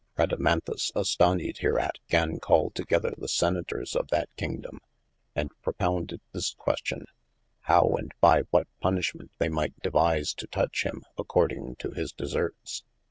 [0.17, 4.79] Radamanthus astonied hereat, gan call togeather the Senators of that kingdome,
[5.35, 7.05] and propounded this question,
[7.65, 12.81] howe & by what punnishment they might devise to touche him according to his deserts